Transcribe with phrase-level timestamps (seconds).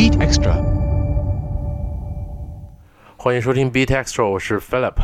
[0.00, 0.54] BeatXtra。
[3.18, 4.94] 欢迎收听 BeatXtra，我是 Philip。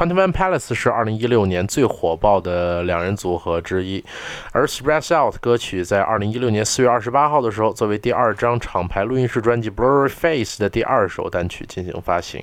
[0.00, 4.02] Twenty One Palace 是二零一六年最火爆的两人组合之一，
[4.50, 12.42] 而 Stress Out 歌曲在二零一六年四月二十八号的时候，作为第二张厂牌录音室专辑《Blurry Face》的第二首单曲进行发行。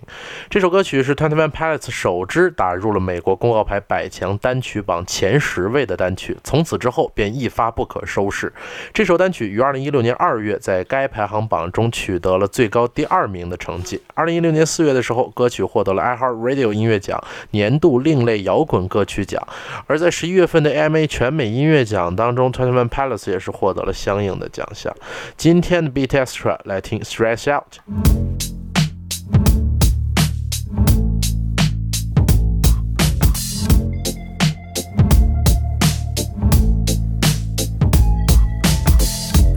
[0.52, 8.54] 这首歌曲是 Twenty One Palace 首支打入了美国公告牌百强单曲榜前十位的单曲，从此之后便一发不可收拾。
[8.94, 14.00] 这首单曲于二零一六年二月在该排行榜中取得了最高第二名的成绩。
[14.14, 17.20] 二零一六年四月的时候，歌曲获得了 iHeartRadio 音乐奖。
[17.52, 19.42] 年度另类摇滚歌曲奖，
[19.86, 24.94] 而在十一月份的 AMA 全美音乐奖当中，Twenty One Pilots 也是获得了相应的奖项。
[25.36, 28.37] 今天的 Beat Extra 来听 Stress Out。